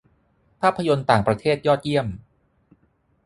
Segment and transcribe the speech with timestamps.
[0.61, 2.07] -ภาพยนตร์ต่างประเทศยอดเยี่ยม